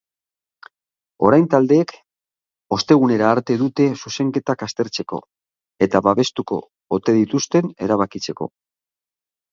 [1.27, 1.93] Orain taldeek
[2.79, 5.19] ostegunera arte dute zuzenketak aztertzeko,
[5.89, 6.59] eta babestuko
[6.99, 8.49] ote dituzten erabakitzeko.